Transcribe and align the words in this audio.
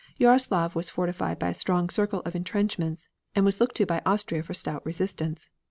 Jaroslav 0.19 0.73
was 0.73 0.89
fortified 0.89 1.37
by 1.37 1.49
a 1.49 1.53
strong 1.53 1.87
circle 1.87 2.23
of 2.25 2.33
intrenchments 2.35 3.07
and 3.35 3.45
was 3.45 3.61
looked 3.61 3.75
to 3.77 3.85
by 3.85 4.01
Austria 4.03 4.41
for 4.41 4.55
stout 4.55 4.83
resistance. 4.83 5.51